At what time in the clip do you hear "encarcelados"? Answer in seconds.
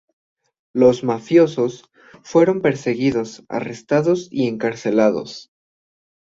4.47-5.51